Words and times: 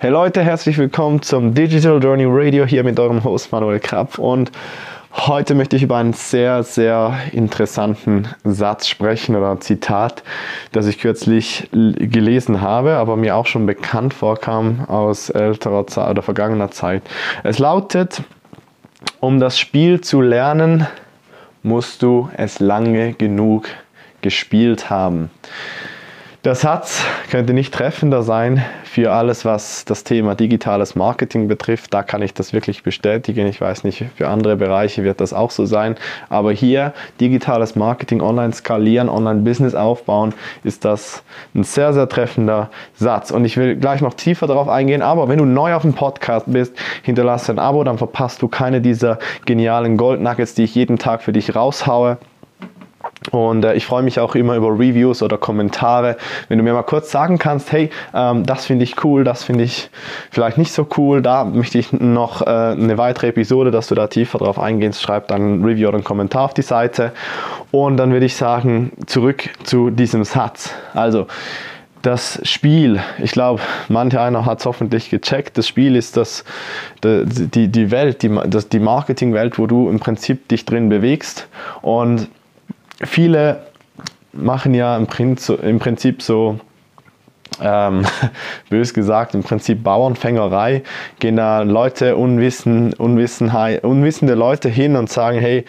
Hey 0.00 0.10
Leute, 0.10 0.44
herzlich 0.44 0.78
willkommen 0.78 1.22
zum 1.22 1.54
Digital 1.54 2.00
Journey 2.00 2.24
Radio 2.24 2.64
hier 2.64 2.84
mit 2.84 3.00
eurem 3.00 3.24
Host 3.24 3.50
Manuel 3.50 3.80
Krapp 3.80 4.20
und 4.20 4.52
heute 5.12 5.56
möchte 5.56 5.74
ich 5.74 5.82
über 5.82 5.96
einen 5.96 6.12
sehr, 6.12 6.62
sehr 6.62 7.18
interessanten 7.32 8.28
Satz 8.44 8.86
sprechen 8.86 9.34
oder 9.34 9.58
Zitat, 9.58 10.22
das 10.70 10.86
ich 10.86 11.00
kürzlich 11.00 11.68
gelesen 11.72 12.60
habe, 12.60 12.92
aber 12.92 13.16
mir 13.16 13.34
auch 13.34 13.46
schon 13.46 13.66
bekannt 13.66 14.14
vorkam 14.14 14.84
aus 14.86 15.30
älterer 15.30 15.88
Zeit 15.88 16.10
oder 16.10 16.22
vergangener 16.22 16.70
Zeit. 16.70 17.02
Es 17.42 17.58
lautet, 17.58 18.22
um 19.18 19.40
das 19.40 19.58
Spiel 19.58 20.00
zu 20.00 20.20
lernen, 20.20 20.86
musst 21.64 22.04
du 22.04 22.30
es 22.36 22.60
lange 22.60 23.14
genug 23.14 23.66
gespielt 24.20 24.90
haben. 24.90 25.32
Der 26.48 26.54
Satz 26.54 27.04
könnte 27.30 27.52
nicht 27.52 27.74
treffender 27.74 28.22
sein 28.22 28.64
für 28.82 29.12
alles, 29.12 29.44
was 29.44 29.84
das 29.84 30.02
Thema 30.02 30.34
digitales 30.34 30.96
Marketing 30.96 31.46
betrifft. 31.46 31.92
Da 31.92 32.02
kann 32.02 32.22
ich 32.22 32.32
das 32.32 32.54
wirklich 32.54 32.82
bestätigen. 32.82 33.46
Ich 33.48 33.60
weiß 33.60 33.84
nicht, 33.84 34.06
für 34.16 34.28
andere 34.28 34.56
Bereiche 34.56 35.04
wird 35.04 35.20
das 35.20 35.34
auch 35.34 35.50
so 35.50 35.66
sein. 35.66 35.96
Aber 36.30 36.50
hier 36.52 36.94
digitales 37.20 37.76
Marketing, 37.76 38.22
online 38.22 38.54
skalieren, 38.54 39.10
online 39.10 39.40
Business 39.40 39.74
aufbauen, 39.74 40.32
ist 40.64 40.86
das 40.86 41.22
ein 41.54 41.64
sehr, 41.64 41.92
sehr 41.92 42.08
treffender 42.08 42.70
Satz. 42.94 43.30
Und 43.30 43.44
ich 43.44 43.58
will 43.58 43.76
gleich 43.76 44.00
noch 44.00 44.14
tiefer 44.14 44.46
darauf 44.46 44.70
eingehen. 44.70 45.02
Aber 45.02 45.28
wenn 45.28 45.36
du 45.36 45.44
neu 45.44 45.74
auf 45.74 45.82
dem 45.82 45.92
Podcast 45.92 46.46
bist, 46.48 46.74
hinterlasse 47.02 47.52
ein 47.52 47.58
Abo, 47.58 47.84
dann 47.84 47.98
verpasst 47.98 48.40
du 48.40 48.48
keine 48.48 48.80
dieser 48.80 49.18
genialen 49.44 49.98
Gold 49.98 50.22
Nuggets, 50.22 50.54
die 50.54 50.64
ich 50.64 50.74
jeden 50.74 50.98
Tag 50.98 51.20
für 51.20 51.34
dich 51.34 51.54
raushaue. 51.54 52.16
Und 53.30 53.64
äh, 53.64 53.74
ich 53.74 53.86
freue 53.86 54.02
mich 54.02 54.20
auch 54.20 54.34
immer 54.34 54.56
über 54.56 54.68
Reviews 54.68 55.22
oder 55.22 55.38
Kommentare. 55.38 56.16
Wenn 56.48 56.58
du 56.58 56.64
mir 56.64 56.72
mal 56.72 56.82
kurz 56.82 57.10
sagen 57.10 57.38
kannst, 57.38 57.72
hey, 57.72 57.90
ähm, 58.14 58.44
das 58.44 58.66
finde 58.66 58.84
ich 58.84 59.04
cool, 59.04 59.24
das 59.24 59.44
finde 59.44 59.64
ich 59.64 59.90
vielleicht 60.30 60.58
nicht 60.58 60.72
so 60.72 60.86
cool, 60.96 61.22
da 61.22 61.44
möchte 61.44 61.78
ich 61.78 61.92
noch 61.92 62.42
äh, 62.42 62.44
eine 62.46 62.98
weitere 62.98 63.28
Episode, 63.28 63.70
dass 63.70 63.88
du 63.88 63.94
da 63.94 64.06
tiefer 64.06 64.38
drauf 64.38 64.58
eingehst, 64.58 65.02
schreib 65.02 65.28
dann 65.28 65.60
ein 65.60 65.64
Review 65.64 65.88
oder 65.88 65.96
einen 65.96 66.04
Kommentar 66.04 66.42
auf 66.42 66.54
die 66.54 66.62
Seite. 66.62 67.12
Und 67.70 67.96
dann 67.96 68.12
würde 68.12 68.26
ich 68.26 68.36
sagen, 68.36 68.92
zurück 69.06 69.50
zu 69.64 69.90
diesem 69.90 70.24
Satz. 70.24 70.72
Also, 70.94 71.26
das 72.02 72.40
Spiel, 72.44 73.00
ich 73.18 73.32
glaube, 73.32 73.60
manch 73.88 74.16
einer 74.16 74.46
hat 74.46 74.60
es 74.60 74.66
hoffentlich 74.66 75.10
gecheckt. 75.10 75.58
Das 75.58 75.66
Spiel 75.66 75.96
ist 75.96 76.16
das, 76.16 76.44
die, 77.02 77.68
die 77.68 77.90
Welt, 77.90 78.22
die, 78.22 78.30
das, 78.46 78.68
die 78.68 78.78
Marketingwelt, 78.78 79.58
wo 79.58 79.66
du 79.66 79.88
im 79.88 79.98
Prinzip 79.98 80.48
dich 80.48 80.64
drin 80.64 80.88
bewegst. 80.88 81.48
Und 81.82 82.28
viele 83.02 83.66
machen 84.32 84.74
ja 84.74 84.96
im 84.96 85.06
Prinzip 85.06 86.22
so, 86.22 86.60
ähm, 87.60 88.04
bös 88.70 88.94
gesagt, 88.94 89.34
im 89.34 89.42
Prinzip 89.42 89.82
Bauernfängerei, 89.82 90.82
gehen 91.18 91.36
da 91.36 91.62
Leute, 91.62 92.16
Unwissen, 92.16 92.92
Unwissenheit, 92.94 93.84
unwissende 93.84 94.34
Leute 94.34 94.68
hin 94.68 94.96
und 94.96 95.10
sagen, 95.10 95.38
hey, 95.38 95.64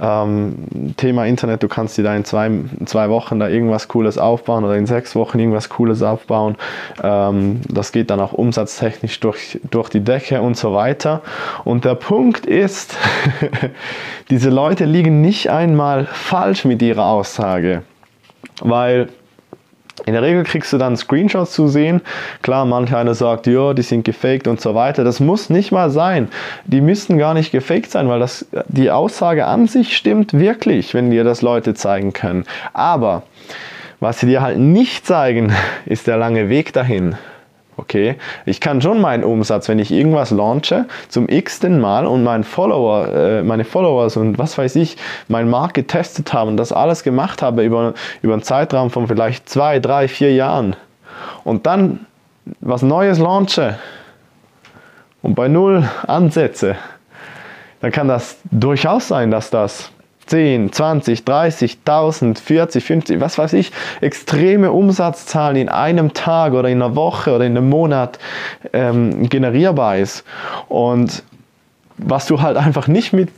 ähm, 0.00 0.94
Thema 0.96 1.26
Internet, 1.26 1.62
du 1.62 1.68
kannst 1.68 1.98
dir 1.98 2.04
da 2.04 2.14
in 2.14 2.24
zwei, 2.24 2.50
zwei 2.84 3.08
Wochen 3.10 3.38
da 3.38 3.48
irgendwas 3.48 3.88
Cooles 3.88 4.18
aufbauen 4.18 4.64
oder 4.64 4.76
in 4.76 4.86
sechs 4.86 5.14
Wochen 5.14 5.38
irgendwas 5.38 5.68
Cooles 5.68 6.02
aufbauen. 6.02 6.56
Ähm, 7.02 7.60
das 7.68 7.92
geht 7.92 8.10
dann 8.10 8.20
auch 8.20 8.32
umsatztechnisch 8.32 9.20
durch, 9.20 9.60
durch 9.70 9.88
die 9.88 10.00
Decke 10.00 10.40
und 10.40 10.56
so 10.56 10.74
weiter. 10.74 11.22
Und 11.64 11.84
der 11.84 11.94
Punkt 11.94 12.46
ist, 12.46 12.96
diese 14.30 14.50
Leute 14.50 14.84
liegen 14.84 15.20
nicht 15.20 15.50
einmal 15.50 16.06
falsch 16.06 16.64
mit 16.64 16.82
ihrer 16.82 17.06
Aussage, 17.06 17.82
weil 18.60 19.08
in 20.06 20.14
der 20.14 20.22
Regel 20.22 20.42
kriegst 20.44 20.72
du 20.72 20.78
dann 20.78 20.96
Screenshots 20.96 21.52
zu 21.52 21.68
sehen. 21.68 22.00
Klar, 22.42 22.64
manch 22.64 22.94
einer 22.94 23.14
sagt, 23.14 23.46
ja, 23.46 23.74
die 23.74 23.82
sind 23.82 24.04
gefaked 24.04 24.48
und 24.48 24.60
so 24.60 24.74
weiter. 24.74 25.04
Das 25.04 25.20
muss 25.20 25.50
nicht 25.50 25.70
mal 25.70 25.90
sein. 25.90 26.28
Die 26.64 26.80
müssten 26.80 27.18
gar 27.18 27.34
nicht 27.34 27.52
gefaked 27.52 27.90
sein, 27.90 28.08
weil 28.08 28.18
das, 28.18 28.46
die 28.68 28.90
Aussage 28.90 29.46
an 29.46 29.68
sich 29.68 29.96
stimmt 29.96 30.34
wirklich, 30.34 30.94
wenn 30.94 31.10
dir 31.10 31.24
das 31.24 31.42
Leute 31.42 31.74
zeigen 31.74 32.12
können. 32.12 32.44
Aber 32.72 33.22
was 34.00 34.18
sie 34.18 34.26
dir 34.26 34.42
halt 34.42 34.58
nicht 34.58 35.06
zeigen, 35.06 35.52
ist 35.86 36.06
der 36.06 36.16
lange 36.16 36.48
Weg 36.48 36.72
dahin. 36.72 37.16
Okay, 37.78 38.16
ich 38.44 38.60
kann 38.60 38.82
schon 38.82 39.00
meinen 39.00 39.24
Umsatz, 39.24 39.66
wenn 39.68 39.78
ich 39.78 39.90
irgendwas 39.90 40.30
launche, 40.30 40.84
zum 41.08 41.26
x-ten 41.28 41.80
Mal 41.80 42.06
und 42.06 42.22
mein 42.22 42.44
Follower, 42.44 43.08
äh, 43.08 43.42
meine 43.42 43.64
Followers 43.64 44.18
und 44.18 44.38
was 44.38 44.58
weiß 44.58 44.76
ich, 44.76 44.98
mein 45.28 45.48
Markt 45.48 45.72
getestet 45.74 46.34
haben 46.34 46.50
und 46.50 46.56
das 46.58 46.70
alles 46.70 47.02
gemacht 47.02 47.40
habe 47.40 47.64
über, 47.64 47.94
über 48.20 48.34
einen 48.34 48.42
Zeitraum 48.42 48.90
von 48.90 49.08
vielleicht 49.08 49.48
zwei, 49.48 49.78
drei, 49.78 50.06
vier 50.06 50.34
Jahren. 50.34 50.76
Und 51.44 51.66
dann 51.66 52.00
was 52.60 52.82
Neues 52.82 53.18
launche 53.18 53.78
und 55.22 55.34
bei 55.34 55.48
null 55.48 55.88
ansetze, 56.06 56.76
dann 57.80 57.90
kann 57.90 58.08
das 58.08 58.36
durchaus 58.50 59.08
sein, 59.08 59.30
dass 59.30 59.50
das 59.50 59.90
10, 60.26 60.72
20, 60.72 61.24
30, 61.24 61.78
1000, 61.84 62.38
40, 62.38 62.84
50, 62.84 63.20
was 63.20 63.38
weiß 63.38 63.52
ich, 63.54 63.72
extreme 64.00 64.72
Umsatzzahlen 64.72 65.56
in 65.56 65.68
einem 65.68 66.14
Tag 66.14 66.52
oder 66.52 66.68
in 66.68 66.82
einer 66.82 66.94
Woche 66.96 67.34
oder 67.34 67.44
in 67.44 67.56
einem 67.56 67.68
Monat 67.68 68.18
ähm, 68.72 69.28
generierbar 69.28 69.98
ist. 69.98 70.24
Und 70.68 71.22
was 71.98 72.26
du 72.26 72.40
halt 72.40 72.56
einfach 72.56 72.88
nicht 72.88 73.12
mit, 73.12 73.30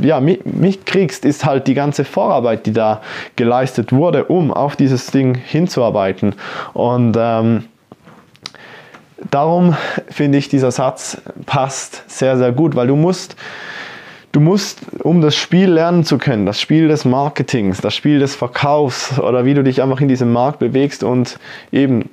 ja, 0.00 0.20
mitkriegst, 0.20 1.24
ist 1.24 1.44
halt 1.44 1.66
die 1.66 1.74
ganze 1.74 2.04
Vorarbeit, 2.04 2.66
die 2.66 2.72
da 2.72 3.00
geleistet 3.36 3.92
wurde, 3.92 4.24
um 4.24 4.52
auf 4.52 4.76
dieses 4.76 5.06
Ding 5.06 5.34
hinzuarbeiten. 5.34 6.34
Und 6.72 7.16
ähm, 7.18 7.64
darum 9.30 9.76
finde 10.08 10.38
ich, 10.38 10.48
dieser 10.48 10.70
Satz 10.70 11.18
passt 11.46 12.08
sehr, 12.10 12.36
sehr 12.36 12.52
gut, 12.52 12.76
weil 12.76 12.86
du 12.86 12.96
musst 12.96 13.36
Du 14.36 14.42
musst, 14.42 14.80
um 15.02 15.22
das 15.22 15.34
Spiel 15.34 15.70
lernen 15.70 16.04
zu 16.04 16.18
können, 16.18 16.44
das 16.44 16.60
Spiel 16.60 16.88
des 16.88 17.06
Marketings, 17.06 17.80
das 17.80 17.94
Spiel 17.94 18.18
des 18.18 18.34
Verkaufs 18.36 19.18
oder 19.18 19.46
wie 19.46 19.54
du 19.54 19.64
dich 19.64 19.80
einfach 19.80 20.02
in 20.02 20.08
diesem 20.08 20.30
Markt 20.30 20.58
bewegst 20.58 21.02
und 21.02 21.38
eben 21.72 22.10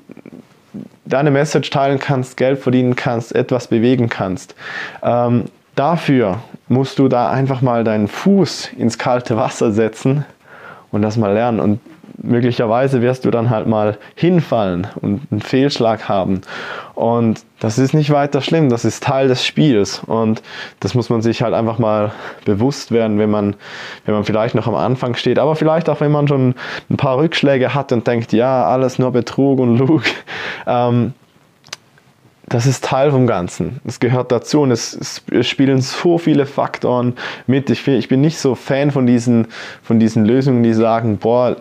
deine 1.03 1.31
Message 1.31 1.69
teilen 1.69 1.99
kannst, 1.99 2.37
Geld 2.37 2.59
verdienen 2.59 2.95
kannst, 2.95 3.35
etwas 3.35 3.67
bewegen 3.67 4.07
kannst. 4.07 4.55
Ähm, 5.03 5.47
dafür 5.75 6.39
musst 6.69 6.97
du 6.97 7.09
da 7.09 7.29
einfach 7.29 7.61
mal 7.61 7.83
deinen 7.83 8.07
Fuß 8.07 8.69
ins 8.77 8.97
kalte 8.97 9.35
Wasser 9.35 9.73
setzen 9.73 10.23
und 10.93 11.01
das 11.01 11.17
mal 11.17 11.33
lernen. 11.33 11.59
Und 11.59 11.81
möglicherweise 12.21 13.01
wirst 13.01 13.25
du 13.25 13.31
dann 13.31 13.49
halt 13.49 13.67
mal 13.67 13.97
hinfallen 14.15 14.87
und 15.01 15.21
einen 15.31 15.41
Fehlschlag 15.41 16.07
haben. 16.07 16.41
Und 16.95 17.43
das 17.59 17.77
ist 17.77 17.93
nicht 17.93 18.11
weiter 18.11 18.41
schlimm, 18.41 18.69
das 18.69 18.85
ist 18.85 19.03
Teil 19.03 19.27
des 19.27 19.45
Spiels. 19.45 20.01
Und 20.05 20.41
das 20.79 20.93
muss 20.93 21.09
man 21.09 21.21
sich 21.21 21.41
halt 21.41 21.53
einfach 21.53 21.79
mal 21.79 22.11
bewusst 22.45 22.91
werden, 22.91 23.17
wenn 23.19 23.31
man, 23.31 23.55
wenn 24.05 24.13
man 24.13 24.23
vielleicht 24.23 24.55
noch 24.55 24.67
am 24.67 24.75
Anfang 24.75 25.15
steht, 25.15 25.39
aber 25.39 25.55
vielleicht 25.55 25.89
auch, 25.89 26.01
wenn 26.01 26.11
man 26.11 26.27
schon 26.27 26.55
ein 26.89 26.97
paar 26.97 27.17
Rückschläge 27.17 27.73
hat 27.73 27.91
und 27.91 28.05
denkt, 28.05 28.33
ja, 28.33 28.65
alles 28.65 28.99
nur 28.99 29.11
Betrug 29.11 29.59
und 29.59 29.77
Lug. 29.77 30.03
Ähm, 30.65 31.13
das 32.47 32.65
ist 32.67 32.85
Teil 32.85 33.11
vom 33.11 33.25
Ganzen. 33.27 33.81
Es 33.85 33.99
gehört 33.99 34.31
dazu 34.31 34.61
und 34.61 34.71
es, 34.71 35.21
es, 35.29 35.47
spielen 35.47 35.81
so 35.81 36.17
viele 36.17 36.45
Faktoren 36.45 37.15
mit. 37.47 37.69
Ich, 37.69 37.87
ich 37.87 38.07
bin 38.07 38.21
nicht 38.21 38.37
so 38.37 38.55
Fan 38.55 38.91
von 38.91 39.05
diesen, 39.05 39.47
von 39.81 39.99
diesen 39.99 40.23
Lösungen, 40.23 40.63
die 40.63 40.73
sagen, 40.73 41.17
boah, 41.17 41.57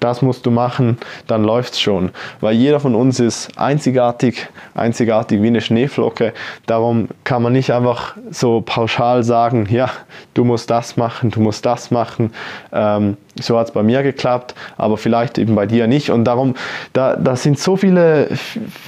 das 0.00 0.22
musst 0.22 0.46
du 0.46 0.50
machen, 0.50 0.98
dann 1.26 1.44
läuft 1.44 1.74
es 1.74 1.80
schon. 1.80 2.10
Weil 2.40 2.54
jeder 2.54 2.80
von 2.80 2.94
uns 2.94 3.20
ist 3.20 3.58
einzigartig, 3.58 4.48
einzigartig 4.74 5.42
wie 5.42 5.48
eine 5.48 5.60
Schneeflocke. 5.60 6.32
Darum 6.66 7.08
kann 7.24 7.42
man 7.42 7.52
nicht 7.52 7.72
einfach 7.72 8.16
so 8.30 8.60
pauschal 8.60 9.22
sagen, 9.22 9.68
ja, 9.70 9.90
du 10.34 10.44
musst 10.44 10.70
das 10.70 10.96
machen, 10.96 11.30
du 11.30 11.40
musst 11.40 11.64
das 11.66 11.90
machen. 11.90 12.32
Ähm, 12.72 13.16
so 13.40 13.58
hat 13.58 13.68
es 13.68 13.72
bei 13.72 13.82
mir 13.82 14.02
geklappt, 14.02 14.54
aber 14.76 14.96
vielleicht 14.96 15.38
eben 15.38 15.54
bei 15.54 15.66
dir 15.66 15.86
nicht. 15.86 16.10
Und 16.10 16.24
darum, 16.24 16.54
da, 16.92 17.16
da 17.16 17.36
sind 17.36 17.58
so 17.58 17.76
viele, 17.76 18.28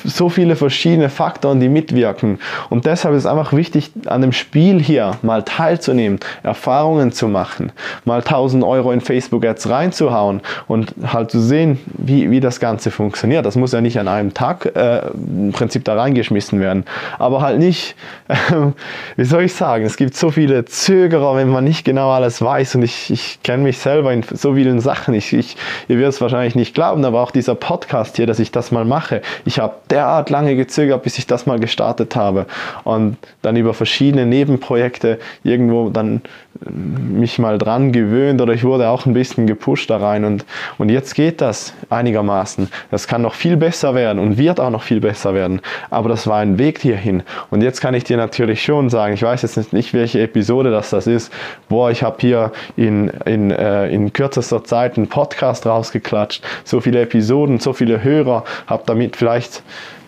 so 0.05 0.29
viele 0.29 0.57
verschiedene 0.57 1.09
Faktoren, 1.09 1.61
die 1.61 1.69
mitwirken. 1.69 2.39
Und 2.71 2.87
deshalb 2.87 3.15
ist 3.15 3.25
es 3.25 3.27
einfach 3.27 3.53
wichtig, 3.53 3.91
an 4.07 4.21
dem 4.21 4.33
Spiel 4.33 4.81
hier 4.81 5.13
mal 5.23 5.43
teilzunehmen, 5.43 6.21
Erfahrungen 6.43 7.13
zu 7.13 7.29
machen, 7.29 7.73
mal 8.05 8.19
1000 8.19 8.65
Euro 8.65 8.93
in 8.93 9.01
Facebook 9.01 9.45
Ads 9.45 9.69
reinzuhauen 9.69 10.41
und 10.69 10.95
halt 11.13 11.31
zu 11.31 11.41
sehen, 11.41 11.79
wie, 11.87 12.31
wie 12.31 12.41
das 12.41 12.61
Ganze 12.61 12.91
funktioniert. 12.91 13.47
Das 13.47 13.57
muss 13.57 13.73
ja 13.73 13.81
nicht 13.81 13.99
an 13.99 14.09
einem 14.09 14.35
Tag 14.35 14.67
äh, 14.77 15.09
im 15.09 15.53
Prinzip 15.53 15.85
da 15.85 15.95
reingeschmissen 15.95 16.61
werden. 16.61 16.85
Aber 17.19 17.41
halt 17.41 17.59
nicht, 17.59 17.95
äh, 18.29 18.35
wie 19.17 19.25
soll 19.25 19.45
ich 19.45 19.55
sagen, 19.55 19.85
es 19.85 19.97
gibt 19.97 20.17
so 20.17 20.31
viele 20.31 20.65
Zögerer, 20.65 21.37
wenn 21.37 21.49
man 21.49 21.65
nicht 21.65 21.85
genau 21.85 22.11
alles 22.11 22.43
weiß. 22.43 22.77
Und 22.77 22.83
ich, 22.83 23.11
ich 23.11 23.43
kenne 23.43 23.63
mich 23.63 23.79
selber 23.79 24.13
in 24.13 24.23
so 24.43 24.55
vielen 24.55 24.81
Sachen. 24.81 25.15
Ich, 25.15 25.33
ich, 25.33 25.57
ihr 25.89 25.97
werdet 25.97 26.15
es 26.15 26.21
wahrscheinlich 26.21 26.55
nicht 26.55 26.75
glauben, 26.75 27.05
aber 27.05 27.23
auch 27.23 27.31
dieser 27.31 27.55
Podcast 27.55 28.17
hier, 28.17 28.27
dass 28.27 28.39
ich 28.39 28.51
das 28.51 28.71
mal 28.71 28.85
mache. 28.85 29.23
Ich 29.45 29.59
habe 29.59 29.75
derart 29.89 30.31
lange 30.31 30.57
gezögert, 30.57 31.03
bis 31.03 31.19
ich 31.19 31.27
das 31.27 31.47
mal 31.47 31.59
gestartet 31.59 32.17
habe. 32.17 32.47
Und 32.85 33.17
dann 33.41 33.57
über 33.57 33.73
verschiedene 33.75 34.27
Nebenprojekte 34.27 35.19
irgendwo 35.45 35.91
dann 35.91 36.23
äh, 36.67 36.71
mich 36.71 37.39
mal 37.39 37.59
dran 37.59 37.93
gewöhnt 37.93 38.41
oder 38.41 38.53
ich 38.53 38.65
wurde 38.65 38.89
auch 38.89 39.07
ein 39.07 39.15
bisschen 39.15 39.47
gepusht 39.47 39.91
da 39.91 39.99
rein. 39.99 40.25
Und, 40.25 40.45
und 40.79 40.89
jetzt 40.89 41.15
geht 41.15 41.41
das 41.41 41.73
einigermaßen. 41.89 42.69
Das 42.91 43.07
kann 43.07 43.23
noch 43.23 43.35
viel 43.35 43.57
besser 43.57 43.95
werden 43.95 44.19
und 44.19 44.37
wird 44.37 44.61
auch 44.61 44.71
noch 44.71 44.83
viel 44.83 45.01
besser 45.01 45.35
werden. 45.35 45.61
Aber 45.91 46.09
das 46.09 46.27
war 46.27 46.41
ein 46.41 46.59
Weg 46.59 46.81
hierhin. 46.81 47.23
Und 47.51 47.63
jetzt 47.63 47.81
kann 47.81 47.95
ich 47.95 48.05
dir 48.05 48.17
natürlich 48.17 48.63
schon 48.63 48.91
sagen, 48.91 49.15
ich 49.15 49.23
weiß 49.23 49.43
jetzt 49.43 49.73
nicht, 49.73 49.95
welche 49.95 50.21
Episode 50.21 50.71
das 50.71 50.91
das 50.91 51.07
ist. 51.07 51.33
Boah, 51.69 51.91
ich 51.91 52.03
habe 52.03 52.17
hier 52.21 52.53
in, 52.77 53.09
in, 53.25 53.51
äh, 53.51 53.89
in 53.89 54.13
kürzester 54.23 54.63
Zeit 54.63 54.97
einen 54.97 55.09
Podcast 55.09 55.67
rausgeklatscht, 55.67 56.45
so 56.63 56.81
viele 56.81 57.01
Episoden, 57.01 57.59
so 57.59 57.73
viele 57.73 58.05
Hörer, 58.05 58.45
habe 58.69 58.85
damit 58.87 59.17
vielleicht 59.17 59.65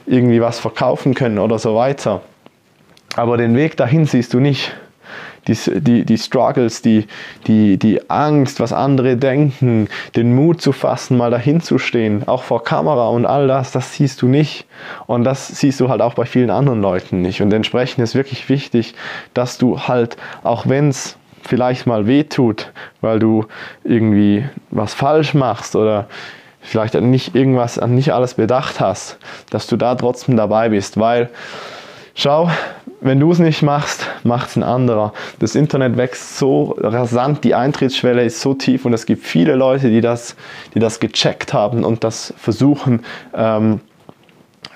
irgendwie 0.06 0.40
was 0.40 0.60
verkaufen 0.60 1.14
können 1.14 1.40
oder 1.40 1.58
so 1.58 1.74
weiter. 1.74 2.20
Aber 3.16 3.36
den 3.36 3.56
Weg 3.56 3.76
dahin 3.76 4.06
siehst 4.06 4.32
du 4.32 4.38
nicht 4.38 4.72
die, 5.48 5.56
die, 5.80 6.04
die 6.04 6.16
Struggles, 6.16 6.80
die, 6.80 7.08
die, 7.48 7.76
die 7.76 8.08
Angst, 8.08 8.60
was 8.60 8.72
andere 8.72 9.16
denken, 9.16 9.88
den 10.14 10.32
Mut 10.36 10.60
zu 10.60 10.70
fassen, 10.70 11.16
mal 11.16 11.32
dahin 11.32 11.60
zu 11.60 11.78
stehen, 11.78 12.28
auch 12.28 12.44
vor 12.44 12.62
Kamera 12.62 13.08
und 13.08 13.26
all 13.26 13.48
das, 13.48 13.72
das 13.72 13.94
siehst 13.94 14.22
du 14.22 14.28
nicht. 14.28 14.64
Und 15.08 15.24
das 15.24 15.48
siehst 15.48 15.80
du 15.80 15.88
halt 15.88 16.02
auch 16.02 16.14
bei 16.14 16.24
vielen 16.24 16.50
anderen 16.50 16.80
Leuten 16.80 17.20
nicht. 17.20 17.42
Und 17.42 17.52
entsprechend 17.52 18.04
ist 18.04 18.14
wirklich 18.14 18.48
wichtig, 18.48 18.94
dass 19.34 19.58
du 19.58 19.80
halt, 19.80 20.16
auch 20.44 20.68
wenn 20.68 20.90
es 20.90 21.16
vielleicht 21.46 21.86
mal 21.86 22.06
wehtut, 22.06 22.72
weil 23.00 23.18
du 23.18 23.46
irgendwie 23.84 24.44
was 24.70 24.94
falsch 24.94 25.34
machst 25.34 25.76
oder 25.76 26.06
vielleicht 26.60 26.94
nicht 26.94 27.34
irgendwas, 27.34 27.78
an 27.78 27.94
nicht 27.94 28.12
alles 28.12 28.34
bedacht 28.34 28.80
hast, 28.80 29.18
dass 29.50 29.66
du 29.66 29.76
da 29.76 29.94
trotzdem 29.94 30.36
dabei 30.36 30.70
bist, 30.70 30.98
weil 30.98 31.30
schau, 32.14 32.50
wenn 33.00 33.20
du 33.20 33.30
es 33.30 33.38
nicht 33.38 33.62
machst, 33.62 34.08
macht 34.22 34.48
es 34.48 34.56
ein 34.56 34.62
anderer. 34.62 35.12
Das 35.38 35.54
Internet 35.54 35.98
wächst 35.98 36.38
so 36.38 36.74
rasant, 36.78 37.44
die 37.44 37.54
Eintrittsschwelle 37.54 38.24
ist 38.24 38.40
so 38.40 38.54
tief 38.54 38.86
und 38.86 38.94
es 38.94 39.04
gibt 39.04 39.24
viele 39.24 39.54
Leute, 39.56 39.90
die 39.90 40.00
das, 40.00 40.36
die 40.74 40.78
das 40.78 41.00
gecheckt 41.00 41.52
haben 41.52 41.84
und 41.84 42.02
das 42.02 42.32
versuchen, 42.38 43.04
ähm, 43.36 43.80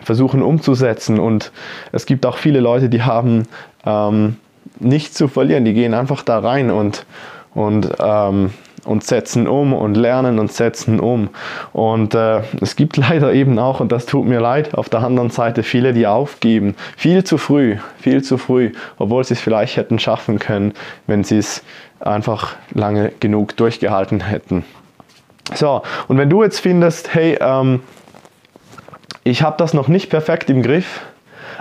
versuchen 0.02 0.42
umzusetzen. 0.42 1.18
Und 1.18 1.52
es 1.90 2.04
gibt 2.04 2.26
auch 2.26 2.36
viele 2.36 2.60
Leute, 2.60 2.90
die 2.90 3.02
haben 3.02 3.44
ähm, 3.86 4.36
nichts 4.78 5.14
zu 5.14 5.28
verlieren, 5.28 5.64
die 5.64 5.74
gehen 5.74 5.94
einfach 5.94 6.22
da 6.22 6.38
rein 6.38 6.70
und, 6.70 7.06
und 7.54 7.90
ähm, 8.00 8.50
und 8.88 9.04
setzen 9.04 9.46
um 9.46 9.74
und 9.74 9.96
lernen 9.96 10.38
und 10.38 10.50
setzen 10.50 10.98
um. 10.98 11.28
Und 11.72 12.14
äh, 12.14 12.40
es 12.60 12.74
gibt 12.74 12.96
leider 12.96 13.32
eben 13.32 13.58
auch, 13.58 13.80
und 13.80 13.92
das 13.92 14.06
tut 14.06 14.26
mir 14.26 14.40
leid, 14.40 14.74
auf 14.74 14.88
der 14.88 15.00
anderen 15.00 15.30
Seite 15.30 15.62
viele, 15.62 15.92
die 15.92 16.06
aufgeben. 16.06 16.74
Viel 16.96 17.22
zu 17.22 17.36
früh, 17.36 17.76
viel 17.98 18.22
zu 18.22 18.38
früh, 18.38 18.72
obwohl 18.98 19.22
sie 19.24 19.34
es 19.34 19.40
vielleicht 19.40 19.76
hätten 19.76 19.98
schaffen 19.98 20.38
können, 20.38 20.72
wenn 21.06 21.22
sie 21.22 21.38
es 21.38 21.62
einfach 22.00 22.56
lange 22.72 23.12
genug 23.20 23.56
durchgehalten 23.56 24.20
hätten. 24.20 24.64
So, 25.54 25.82
und 26.08 26.18
wenn 26.18 26.30
du 26.30 26.42
jetzt 26.42 26.60
findest, 26.60 27.14
hey, 27.14 27.36
ähm, 27.40 27.80
ich 29.24 29.42
habe 29.42 29.56
das 29.58 29.74
noch 29.74 29.88
nicht 29.88 30.08
perfekt 30.08 30.48
im 30.48 30.62
Griff, 30.62 31.00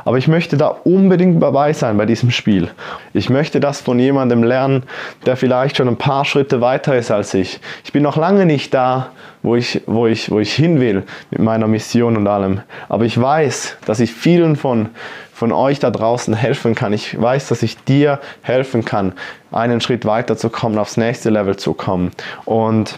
aber 0.08 0.18
ich 0.18 0.30
möchte 0.30 0.56
da 0.56 0.68
unbedingt 0.68 1.44
dabei 1.44 1.74
sein 1.74 1.98
bei 1.98 2.06
diesem 2.06 2.32
Spiel. 2.32 2.70
Ich 3.12 3.30
möchte 3.30 3.60
das 3.60 3.82
von 3.82 4.00
jemandem 4.00 4.42
lernen, 4.42 4.84
der 5.26 5.36
vielleicht 5.36 5.76
schon 5.76 5.90
ein 5.90 5.98
paar 5.98 6.24
Schritte 6.24 6.62
weiter 6.62 6.96
ist 6.96 7.12
als 7.12 7.34
ich. 7.34 7.60
Ich 7.84 7.92
bin 7.92 8.04
noch 8.04 8.16
lange 8.16 8.46
nicht 8.46 8.74
da, 8.74 9.10
wo 9.44 9.58
ich, 9.58 9.82
wo 9.86 10.08
ich, 10.08 10.32
wo 10.32 10.40
ich 10.40 10.54
hin 10.54 10.80
will 10.80 11.04
mit 11.30 11.42
meiner 11.42 11.68
Mission 11.68 12.16
und 12.16 12.26
allem. 12.26 12.62
Aber 12.88 13.04
ich 13.04 13.22
weiß, 13.22 13.80
dass 13.86 14.00
ich 14.00 14.14
vielen 14.14 14.56
von, 14.56 14.92
von 15.34 15.52
euch 15.52 15.80
da 15.80 15.92
draußen 15.92 16.34
helfen 16.34 16.74
kann. 16.74 16.94
Ich 16.94 17.22
weiß, 17.22 17.50
dass 17.50 17.62
ich 17.62 17.76
dir 17.84 18.22
helfen 18.44 18.86
kann, 18.86 19.12
einen 19.52 19.82
Schritt 19.82 20.06
weiter 20.06 20.38
zu 20.38 20.50
kommen, 20.50 20.78
aufs 20.78 20.96
nächste 20.96 21.32
Level 21.32 21.58
zu 21.58 21.74
kommen. 21.74 22.12
Und 22.46 22.98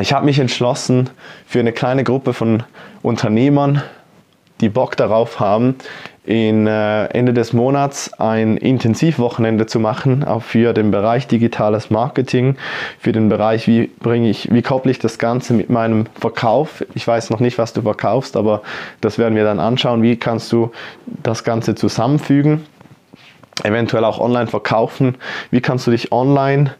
ich 0.00 0.12
habe 0.12 0.24
mich 0.24 0.38
entschlossen, 0.38 1.10
für 1.48 1.58
eine 1.58 1.72
kleine 1.72 2.04
Gruppe 2.04 2.32
von 2.32 2.62
Unternehmern, 3.02 3.82
die 4.60 4.68
Bock 4.68 4.96
darauf 4.96 5.40
haben, 5.40 5.76
in 6.26 6.66
äh, 6.66 7.04
Ende 7.06 7.32
des 7.32 7.52
Monats 7.52 8.12
ein 8.14 8.56
Intensivwochenende 8.56 9.66
zu 9.66 9.78
machen, 9.78 10.24
auch 10.24 10.42
für 10.42 10.72
den 10.72 10.90
Bereich 10.90 11.28
digitales 11.28 11.88
Marketing, 11.88 12.56
für 12.98 13.12
den 13.12 13.28
Bereich, 13.28 13.68
wie 13.68 13.86
bringe 14.00 14.28
ich, 14.28 14.52
wie 14.52 14.62
kopple 14.62 14.90
ich 14.90 14.98
das 14.98 15.18
Ganze 15.18 15.54
mit 15.54 15.70
meinem 15.70 16.06
Verkauf. 16.18 16.84
Ich 16.94 17.06
weiß 17.06 17.30
noch 17.30 17.38
nicht, 17.38 17.58
was 17.58 17.72
du 17.72 17.82
verkaufst, 17.82 18.36
aber 18.36 18.62
das 19.00 19.18
werden 19.18 19.36
wir 19.36 19.44
dann 19.44 19.60
anschauen. 19.60 20.02
Wie 20.02 20.16
kannst 20.16 20.50
du 20.52 20.72
das 21.22 21.44
Ganze 21.44 21.74
zusammenfügen? 21.74 22.66
eventuell 23.62 24.04
auch 24.04 24.20
online 24.20 24.48
verkaufen. 24.48 25.16
Wie 25.50 25.62
kannst 25.62 25.86
du 25.86 25.90
dich 25.90 26.12
online 26.12 26.74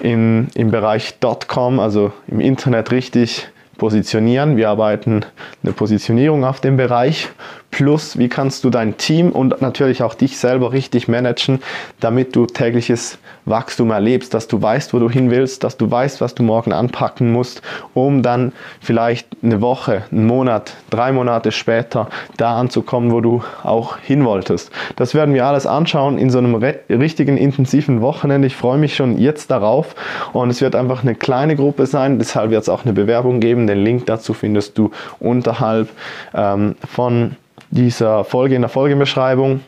in, 0.00 0.46
im 0.54 0.70
Bereich 0.70 1.14
.com, 1.48 1.80
also 1.80 2.12
im 2.28 2.38
Internet 2.38 2.92
richtig 2.92 3.48
positionieren. 3.80 4.58
Wir 4.58 4.68
arbeiten 4.68 5.24
eine 5.62 5.72
Positionierung 5.72 6.44
auf 6.44 6.60
dem 6.60 6.76
Bereich. 6.76 7.30
Plus, 7.70 8.18
wie 8.18 8.28
kannst 8.28 8.64
du 8.64 8.70
dein 8.70 8.96
Team 8.96 9.30
und 9.30 9.62
natürlich 9.62 10.02
auch 10.02 10.14
dich 10.14 10.38
selber 10.38 10.72
richtig 10.72 11.06
managen, 11.06 11.60
damit 12.00 12.34
du 12.34 12.46
tägliches 12.46 13.18
Wachstum 13.44 13.90
erlebst, 13.90 14.34
dass 14.34 14.48
du 14.48 14.60
weißt, 14.60 14.92
wo 14.92 14.98
du 14.98 15.08
hin 15.08 15.30
willst, 15.30 15.62
dass 15.62 15.76
du 15.76 15.90
weißt, 15.90 16.20
was 16.20 16.34
du 16.34 16.42
morgen 16.42 16.72
anpacken 16.72 17.32
musst, 17.32 17.62
um 17.94 18.22
dann 18.22 18.52
vielleicht 18.80 19.28
eine 19.42 19.60
Woche, 19.60 20.02
einen 20.10 20.26
Monat, 20.26 20.74
drei 20.90 21.12
Monate 21.12 21.52
später 21.52 22.08
da 22.36 22.58
anzukommen, 22.58 23.12
wo 23.12 23.20
du 23.20 23.42
auch 23.62 23.98
hin 23.98 24.24
wolltest. 24.24 24.70
Das 24.96 25.14
werden 25.14 25.32
wir 25.32 25.46
alles 25.46 25.66
anschauen 25.66 26.18
in 26.18 26.30
so 26.30 26.38
einem 26.38 26.56
richtigen 26.56 27.36
intensiven 27.36 28.00
Wochenende. 28.02 28.46
Ich 28.46 28.56
freue 28.56 28.78
mich 28.78 28.96
schon 28.96 29.16
jetzt 29.18 29.50
darauf 29.50 29.94
und 30.32 30.50
es 30.50 30.60
wird 30.60 30.74
einfach 30.74 31.02
eine 31.02 31.14
kleine 31.14 31.56
Gruppe 31.56 31.86
sein, 31.86 32.18
deshalb 32.18 32.50
wird 32.50 32.62
es 32.62 32.68
auch 32.68 32.84
eine 32.84 32.92
Bewerbung 32.92 33.40
geben. 33.40 33.66
Den 33.66 33.82
Link 33.84 34.06
dazu 34.06 34.34
findest 34.34 34.76
du 34.76 34.90
unterhalb 35.20 35.88
ähm, 36.34 36.74
von 36.86 37.36
dieser 37.70 38.24
Folge 38.24 38.54
in 38.54 38.62
der 38.62 38.68
Folgenbeschreibung. 38.68 39.60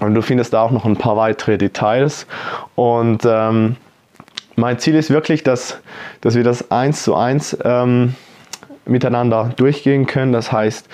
Und 0.00 0.14
du 0.14 0.22
findest 0.22 0.52
da 0.52 0.62
auch 0.62 0.70
noch 0.70 0.84
ein 0.84 0.96
paar 0.96 1.16
weitere 1.16 1.58
Details. 1.58 2.26
Und 2.74 3.22
ähm, 3.24 3.76
mein 4.56 4.78
Ziel 4.78 4.94
ist 4.94 5.10
wirklich, 5.10 5.42
dass, 5.42 5.80
dass 6.20 6.34
wir 6.34 6.44
das 6.44 6.70
eins 6.70 7.02
zu 7.02 7.14
eins 7.14 7.56
ähm, 7.64 8.14
miteinander 8.84 9.52
durchgehen 9.56 10.06
können. 10.06 10.32
Das 10.32 10.50
heißt, 10.50 10.88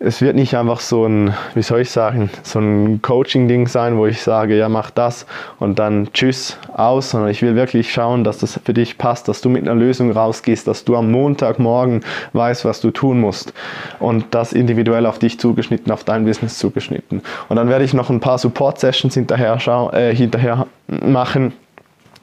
es 0.00 0.20
wird 0.20 0.36
nicht 0.36 0.54
einfach 0.54 0.80
so 0.80 1.06
ein, 1.06 1.34
wie 1.54 1.62
soll 1.62 1.80
ich 1.80 1.90
sagen, 1.90 2.30
so 2.42 2.60
ein 2.60 3.02
Coaching-Ding 3.02 3.66
sein, 3.66 3.96
wo 3.96 4.06
ich 4.06 4.22
sage, 4.22 4.56
ja, 4.56 4.68
mach 4.68 4.90
das 4.90 5.26
und 5.58 5.78
dann 5.78 6.12
tschüss 6.12 6.56
aus, 6.72 7.10
sondern 7.10 7.30
ich 7.30 7.42
will 7.42 7.56
wirklich 7.56 7.92
schauen, 7.92 8.22
dass 8.22 8.38
das 8.38 8.60
für 8.64 8.74
dich 8.74 8.98
passt, 8.98 9.28
dass 9.28 9.40
du 9.40 9.48
mit 9.48 9.62
einer 9.62 9.74
Lösung 9.74 10.12
rausgehst, 10.12 10.68
dass 10.68 10.84
du 10.84 10.96
am 10.96 11.10
Montagmorgen 11.10 12.02
weißt, 12.32 12.64
was 12.64 12.80
du 12.80 12.90
tun 12.90 13.20
musst 13.20 13.52
und 13.98 14.26
das 14.30 14.52
individuell 14.52 15.06
auf 15.06 15.18
dich 15.18 15.40
zugeschnitten, 15.40 15.90
auf 15.90 16.04
dein 16.04 16.24
Business 16.24 16.58
zugeschnitten. 16.58 17.22
Und 17.48 17.56
dann 17.56 17.68
werde 17.68 17.84
ich 17.84 17.94
noch 17.94 18.10
ein 18.10 18.20
paar 18.20 18.38
Support-Sessions 18.38 19.14
hinterher, 19.14 19.58
äh, 19.92 20.14
hinterher 20.14 20.66
machen 20.86 21.52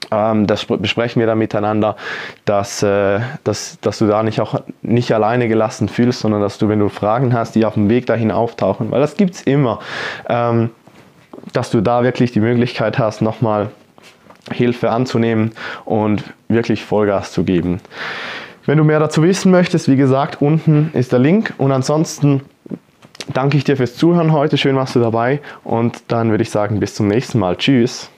das 0.09 0.65
besprechen 0.65 1.19
wir 1.19 1.27
dann 1.27 1.37
miteinander, 1.37 1.95
dass, 2.45 2.83
äh, 2.83 3.19
dass, 3.43 3.79
dass 3.81 3.99
du 3.99 4.07
da 4.07 4.23
nicht 4.23 4.39
auch 4.39 4.61
nicht 4.81 5.11
alleine 5.11 5.47
gelassen 5.47 5.89
fühlst, 5.89 6.19
sondern 6.21 6.41
dass 6.41 6.57
du, 6.57 6.69
wenn 6.69 6.79
du 6.79 6.89
Fragen 6.89 7.33
hast, 7.33 7.55
die 7.55 7.65
auf 7.65 7.73
dem 7.73 7.89
Weg 7.89 8.05
dahin 8.05 8.31
auftauchen, 8.31 8.91
weil 8.91 9.01
das 9.01 9.15
gibt 9.15 9.35
es 9.35 9.41
immer, 9.41 9.79
ähm, 10.29 10.69
dass 11.53 11.71
du 11.71 11.81
da 11.81 12.03
wirklich 12.03 12.31
die 12.31 12.39
Möglichkeit 12.39 12.99
hast, 12.99 13.21
nochmal 13.21 13.69
Hilfe 14.51 14.91
anzunehmen 14.91 15.53
und 15.85 16.23
wirklich 16.47 16.83
Vollgas 16.83 17.31
zu 17.31 17.43
geben. 17.43 17.81
Wenn 18.65 18.77
du 18.77 18.83
mehr 18.83 18.99
dazu 18.99 19.23
wissen 19.23 19.51
möchtest, 19.51 19.87
wie 19.89 19.95
gesagt, 19.95 20.41
unten 20.41 20.91
ist 20.93 21.11
der 21.11 21.19
Link 21.19 21.53
und 21.57 21.71
ansonsten 21.71 22.41
danke 23.33 23.57
ich 23.57 23.63
dir 23.63 23.77
fürs 23.77 23.95
Zuhören 23.95 24.31
heute. 24.31 24.57
Schön 24.57 24.75
warst 24.75 24.95
du 24.95 24.99
dabei 24.99 25.39
und 25.63 26.03
dann 26.07 26.31
würde 26.31 26.43
ich 26.43 26.49
sagen, 26.49 26.79
bis 26.79 26.95
zum 26.95 27.07
nächsten 27.07 27.39
Mal. 27.39 27.57
Tschüss. 27.57 28.09